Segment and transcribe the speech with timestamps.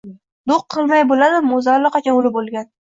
[0.51, 1.55] —Do‘q qilmay bo‘ladimi?
[1.61, 2.73] O’zi, allaqachon o‘lib bo‘lgan.